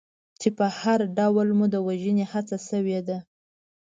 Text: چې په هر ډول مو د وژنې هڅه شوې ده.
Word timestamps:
چې 0.41 0.49
په 0.57 0.65
هر 0.79 0.99
ډول 1.17 1.47
مو 1.57 1.65
د 1.73 1.75
وژنې 1.87 2.25
هڅه 2.33 2.57
شوې 2.69 2.99
ده. 3.07 3.17